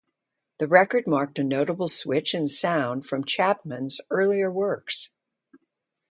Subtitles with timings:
[0.57, 5.11] The record marked a notable switch in sound from Chapman's earlier works.